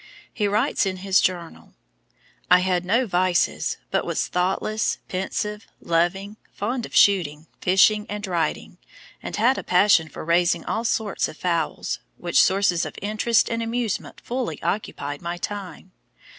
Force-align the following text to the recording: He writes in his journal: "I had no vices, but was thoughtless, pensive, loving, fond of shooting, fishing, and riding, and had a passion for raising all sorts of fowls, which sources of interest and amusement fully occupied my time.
He 0.33 0.47
writes 0.47 0.87
in 0.87 0.97
his 1.05 1.21
journal: 1.21 1.75
"I 2.49 2.61
had 2.61 2.85
no 2.85 3.05
vices, 3.05 3.77
but 3.91 4.03
was 4.03 4.27
thoughtless, 4.29 4.97
pensive, 5.07 5.67
loving, 5.79 6.37
fond 6.51 6.87
of 6.87 6.95
shooting, 6.95 7.45
fishing, 7.61 8.07
and 8.09 8.25
riding, 8.25 8.79
and 9.21 9.35
had 9.35 9.59
a 9.59 9.63
passion 9.63 10.09
for 10.09 10.25
raising 10.25 10.65
all 10.65 10.85
sorts 10.85 11.27
of 11.27 11.37
fowls, 11.37 11.99
which 12.17 12.41
sources 12.41 12.83
of 12.83 12.97
interest 12.99 13.47
and 13.47 13.61
amusement 13.61 14.19
fully 14.21 14.59
occupied 14.63 15.21
my 15.21 15.37
time. 15.37 15.91